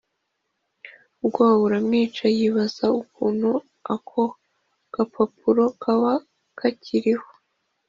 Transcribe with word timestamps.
ubwoba 1.23 1.55
buramwica 1.61 2.23
yibaza 2.37 2.85
ukuntu 3.01 3.51
ako 3.95 4.21
gapapuro 4.93 5.63
kaba 5.81 6.13
kakiriho 6.59 7.29